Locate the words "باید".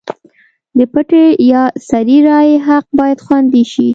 2.99-3.19